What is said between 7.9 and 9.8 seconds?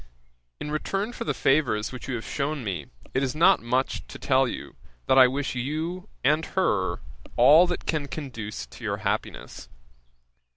conduce to your happiness.